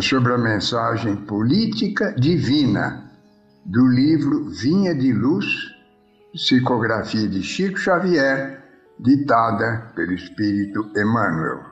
sobre 0.00 0.32
a 0.32 0.38
mensagem 0.38 1.16
política 1.16 2.14
divina 2.18 3.10
do 3.64 3.86
livro 3.86 4.48
Vinha 4.50 4.94
de 4.94 5.12
Luz, 5.12 5.46
psicografia 6.32 7.28
de 7.28 7.42
Chico 7.42 7.78
Xavier, 7.78 8.62
ditada 8.98 9.92
pelo 9.94 10.12
Espírito 10.12 10.90
Emmanuel. 10.96 11.64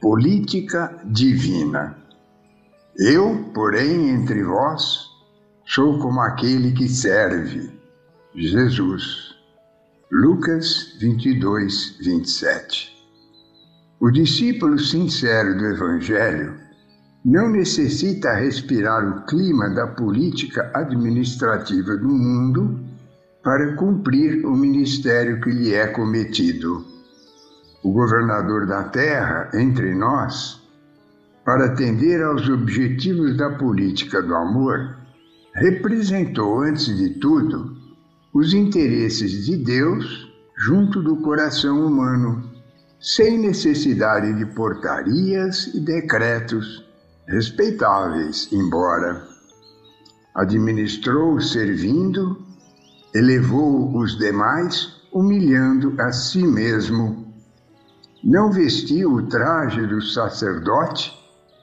Política 0.00 1.00
divina. 1.04 1.96
Eu, 2.96 3.50
porém, 3.54 4.10
entre 4.10 4.42
vós, 4.42 5.06
sou 5.66 5.98
como 5.98 6.20
aquele 6.20 6.72
que 6.72 6.88
serve. 6.88 7.70
Jesus. 8.34 9.34
Lucas 10.10 10.96
22, 10.98 11.96
27. 12.00 12.99
O 14.02 14.10
discípulo 14.10 14.78
sincero 14.78 15.58
do 15.58 15.66
Evangelho 15.66 16.54
não 17.22 17.50
necessita 17.50 18.32
respirar 18.32 19.06
o 19.06 19.26
clima 19.26 19.68
da 19.68 19.88
política 19.88 20.72
administrativa 20.74 21.98
do 21.98 22.08
mundo 22.08 22.80
para 23.44 23.76
cumprir 23.76 24.46
o 24.46 24.56
ministério 24.56 25.38
que 25.42 25.50
lhe 25.50 25.74
é 25.74 25.86
cometido. 25.88 26.82
O 27.84 27.92
governador 27.92 28.66
da 28.66 28.84
terra, 28.84 29.50
entre 29.52 29.94
nós, 29.94 30.62
para 31.44 31.66
atender 31.66 32.22
aos 32.22 32.48
objetivos 32.48 33.36
da 33.36 33.50
política 33.50 34.22
do 34.22 34.34
amor, 34.34 34.96
representou, 35.54 36.62
antes 36.62 36.96
de 36.96 37.20
tudo, 37.20 37.76
os 38.32 38.54
interesses 38.54 39.44
de 39.44 39.58
Deus 39.58 40.26
junto 40.56 41.02
do 41.02 41.16
coração 41.16 41.84
humano 41.86 42.49
sem 43.00 43.38
necessidade 43.38 44.34
de 44.34 44.44
portarias 44.44 45.68
e 45.74 45.80
decretos 45.80 46.84
respeitáveis, 47.26 48.48
embora 48.52 49.26
administrou 50.34 51.40
servindo, 51.40 52.44
elevou 53.14 53.96
os 53.96 54.18
demais, 54.18 55.00
humilhando 55.12 55.94
a 55.98 56.12
si 56.12 56.46
mesmo. 56.46 57.26
Não 58.22 58.52
vestiu 58.52 59.14
o 59.14 59.26
traje 59.28 59.86
do 59.86 60.02
sacerdote, 60.02 61.12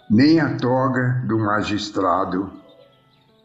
nem 0.09 0.39
a 0.39 0.57
toga 0.57 1.23
do 1.27 1.37
magistrado. 1.37 2.51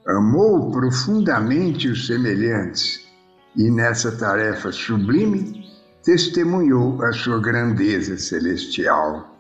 Amou 0.07 0.71
profundamente 0.71 1.89
os 1.89 2.07
semelhantes 2.07 3.07
e 3.55 3.71
nessa 3.71 4.11
tarefa 4.11 4.73
sublime 4.73 5.62
testemunhou 6.03 7.01
a 7.03 7.13
sua 7.13 7.41
grandeza 7.41 8.19
celestial. 8.19 9.39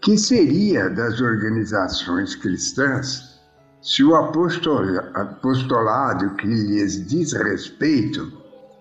Que 0.00 0.18
seria 0.18 0.90
das 0.90 1.20
organizações 1.20 2.34
cristãs 2.34 3.40
se 3.80 4.02
o 4.02 4.16
apostolado 4.16 6.34
que 6.34 6.46
lhes 6.46 7.06
diz 7.06 7.32
respeito 7.32 8.32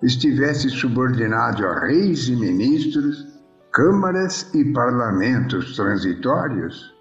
estivesse 0.02 0.69
subordinado 0.69 1.66
a 1.66 1.80
reis 1.80 2.28
e 2.28 2.36
ministros, 2.36 3.28
câmaras 3.72 4.50
e 4.53 4.66
parlamentos 4.66 5.75
transitórios? 5.75 6.92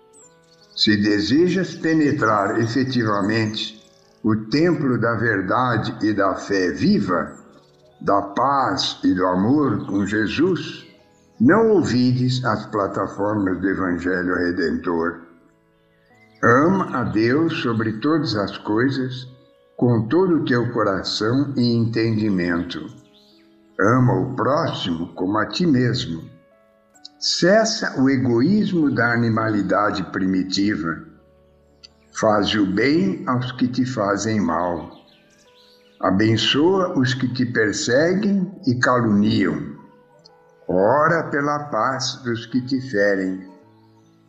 Se 0.76 0.96
desejas 0.96 1.74
penetrar 1.74 2.60
efetivamente 2.60 3.80
o 4.22 4.36
templo 4.36 4.98
da 4.98 5.14
verdade 5.14 5.96
e 6.02 6.12
da 6.12 6.34
fé 6.34 6.70
viva, 6.70 7.40
da 8.00 8.22
paz 8.22 8.98
e 9.04 9.12
do 9.12 9.26
amor 9.26 9.86
com 9.86 10.06
Jesus, 10.06 10.86
não 11.38 11.70
ouvides 11.70 12.44
as 12.44 12.66
plataformas 12.66 13.60
do 13.60 13.68
Evangelho 13.68 14.34
Redentor. 14.36 15.20
Ama 16.42 16.98
a 16.98 17.04
Deus 17.04 17.60
sobre 17.60 17.94
todas 18.00 18.34
as 18.36 18.56
coisas, 18.58 19.28
com 19.76 20.08
todo 20.08 20.36
o 20.36 20.44
teu 20.44 20.72
coração 20.72 21.52
e 21.56 21.74
entendimento. 21.74 22.86
Ama 23.78 24.14
o 24.14 24.34
próximo 24.34 25.08
como 25.14 25.38
a 25.38 25.46
ti 25.46 25.66
mesmo. 25.66 26.22
Cessa 27.18 28.00
o 28.00 28.08
egoísmo 28.08 28.94
da 28.94 29.12
animalidade 29.12 30.02
primitiva. 30.04 31.02
Faz 32.12 32.54
o 32.54 32.66
bem 32.66 33.24
aos 33.26 33.52
que 33.52 33.68
te 33.68 33.84
fazem 33.84 34.40
mal 34.40 34.99
Abençoa 36.02 36.98
os 36.98 37.12
que 37.12 37.28
te 37.28 37.44
perseguem 37.44 38.50
e 38.66 38.74
caluniam. 38.76 39.76
Ora 40.66 41.24
pela 41.24 41.64
paz 41.64 42.14
dos 42.24 42.46
que 42.46 42.62
te 42.62 42.80
ferem. 42.80 43.46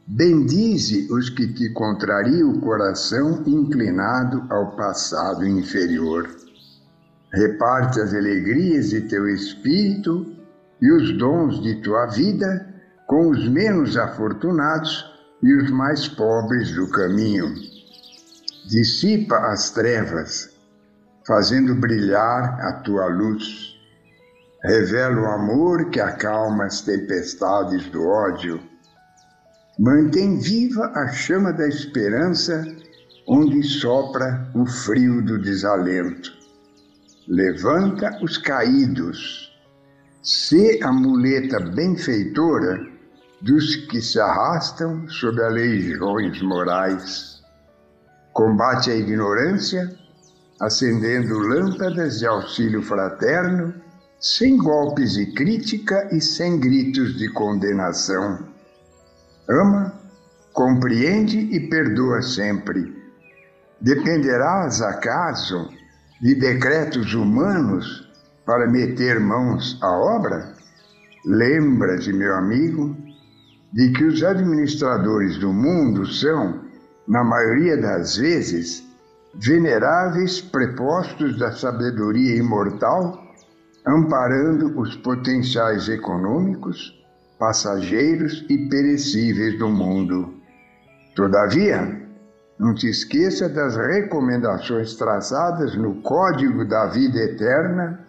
Bendize 0.06 1.08
os 1.10 1.30
que 1.30 1.48
te 1.54 1.70
contrariam 1.70 2.52
o 2.52 2.60
coração 2.60 3.42
inclinado 3.48 4.44
ao 4.50 4.76
passado 4.76 5.48
inferior. 5.48 6.30
Reparte 7.32 8.02
as 8.02 8.14
alegrias 8.14 8.90
de 8.90 9.00
teu 9.08 9.30
espírito 9.30 10.26
e 10.82 10.92
os 10.92 11.18
dons 11.18 11.62
de 11.62 11.82
tua 11.82 12.06
vida 12.08 12.68
com 13.08 13.30
os 13.30 13.48
menos 13.48 13.96
afortunados 13.96 15.06
e 15.42 15.56
os 15.56 15.72
mais 15.72 16.06
pobres 16.06 16.76
do 16.76 16.90
caminho. 16.90 17.56
Dissipa 18.68 19.38
as 19.38 19.72
trevas 19.72 20.51
fazendo 21.26 21.76
brilhar 21.76 22.60
a 22.62 22.74
tua 22.84 23.08
luz. 23.08 23.76
Revela 24.64 25.22
o 25.22 25.26
amor 25.26 25.90
que 25.90 26.00
acalma 26.00 26.66
as 26.66 26.82
tempestades 26.82 27.90
do 27.90 28.06
ódio. 28.06 28.62
Mantém 29.80 30.40
viva 30.40 30.92
a 30.94 31.08
chama 31.08 31.52
da 31.52 31.68
esperança 31.68 32.64
onde 33.28 33.64
sopra 33.64 34.52
o 34.54 34.66
frio 34.66 35.24
do 35.24 35.40
desalento. 35.40 36.32
Levanta 37.28 38.20
os 38.22 38.38
caídos. 38.38 39.50
Sê 40.22 40.80
a 40.84 40.92
muleta 40.92 41.60
benfeitora 41.60 42.86
dos 43.42 43.76
que 43.88 44.02
se 44.02 44.20
arrastam 44.20 45.08
sob 45.08 45.42
as 45.42 45.54
legiões 45.54 46.42
morais. 46.42 47.42
Combate 48.34 48.92
a 48.92 48.96
ignorância 48.96 49.98
acendendo 50.62 51.40
lâmpadas 51.40 52.20
de 52.20 52.28
auxílio 52.28 52.84
fraterno, 52.84 53.74
sem 54.20 54.56
golpes 54.58 55.14
de 55.14 55.34
crítica 55.34 56.08
e 56.12 56.22
sem 56.22 56.60
gritos 56.60 57.18
de 57.18 57.28
condenação. 57.34 58.48
Ama, 59.50 60.00
compreende 60.54 61.40
e 61.40 61.68
perdoa 61.68 62.22
sempre. 62.22 62.96
Dependerás, 63.82 64.84
acaso, 64.84 65.68
de 66.22 66.36
decretos 66.36 67.16
humanos 67.16 68.08
para 68.46 68.70
meter 68.70 69.20
mãos 69.20 69.80
à 69.82 69.90
obra? 69.90 70.54
Lembra-te, 71.26 72.14
meu 72.14 72.36
amigo, 72.36 72.96
de 73.74 73.92
que 73.94 74.04
os 74.04 74.22
administradores 74.22 75.40
do 75.40 75.52
mundo 75.52 76.06
são, 76.06 76.62
na 77.08 77.24
maioria 77.24 77.76
das 77.76 78.18
vezes, 78.18 78.91
veneráveis 79.36 80.42
prepostos 80.42 81.38
da 81.38 81.52
sabedoria 81.52 82.36
imortal, 82.36 83.20
amparando 83.86 84.80
os 84.80 84.96
potenciais 84.98 85.88
econômicos, 85.90 87.00
passageiros 87.40 88.46
e 88.50 88.70
perecíveis 88.70 89.58
do 89.58 89.70
mundo. 89.70 90.34
Todavia, 91.16 92.02
não 92.60 92.76
te 92.76 92.88
esqueça 92.88 93.50
das 93.50 93.76
recomendações 93.76 94.94
traçadas 94.96 95.76
no 95.76 95.96
Código 96.02 96.64
da 96.64 96.86
Vida 96.86 97.18
Eterna, 97.18 98.00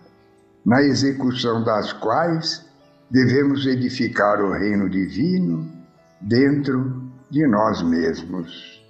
na 0.65 0.83
execução 0.83 1.65
das 1.65 1.93
quais 1.95 2.65
devemos 3.11 3.67
edificar 3.67 4.41
o 4.43 4.53
reino 4.53 4.89
divino 4.91 5.71
dentro 6.21 7.11
de 7.31 7.47
nós 7.47 7.83
mesmos. 7.83 8.83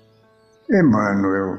Emmanuel 0.69 1.59